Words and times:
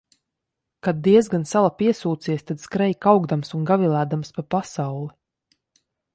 Kad 0.85 1.03
diezgan 1.07 1.45
sala 1.51 1.71
piesūcies, 1.81 2.47
tad 2.47 2.65
skrej 2.65 2.97
kaukdams 3.07 3.55
un 3.59 3.69
gavilēdams 3.73 4.35
pa 4.39 4.47
pasauli. 4.57 5.07